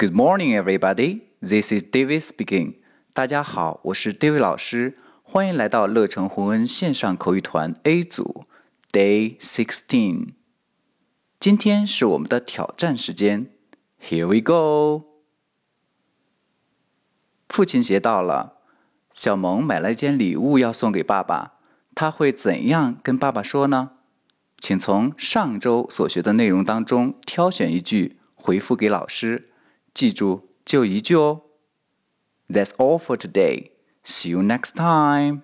[0.00, 1.22] Good morning, everybody.
[1.42, 2.74] This is David speaking.
[3.12, 8.44] 大家好，我是 David 老师，欢迎来到乐成红恩线上口语团 A 组
[8.92, 10.34] Day Sixteen。
[11.40, 13.50] 今天是我们的挑战时间
[14.00, 15.06] ，Here we go。
[17.48, 18.58] 父亲节到了，
[19.12, 21.54] 小萌买了一件礼物要送给爸爸，
[21.96, 23.90] 他会怎样跟爸爸说呢？
[24.60, 29.46] 请从上周所学的内容当中挑选一句回复给老师。
[29.97, 31.43] 记住，就一句哦。
[32.49, 33.71] That's all for today.
[34.03, 35.43] See you next time.